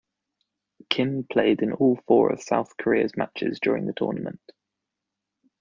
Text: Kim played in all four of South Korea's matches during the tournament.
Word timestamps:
Kim 0.89 1.23
played 1.31 1.61
in 1.61 1.73
all 1.73 1.95
four 2.07 2.31
of 2.33 2.41
South 2.41 2.75
Korea's 2.75 3.15
matches 3.15 3.59
during 3.61 3.85
the 3.85 3.93
tournament. 3.93 4.41